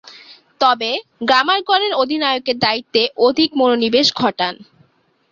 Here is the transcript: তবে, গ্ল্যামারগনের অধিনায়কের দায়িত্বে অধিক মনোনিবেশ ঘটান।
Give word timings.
তবে, 0.61 0.91
গ্ল্যামারগনের 1.21 1.93
অধিনায়কের 1.93 2.57
দায়িত্বে 2.59 3.01
অধিক 3.17 3.49
মনোনিবেশ 3.55 4.07
ঘটান। 4.15 4.53